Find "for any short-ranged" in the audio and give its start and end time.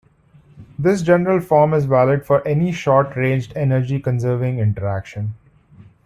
2.25-3.53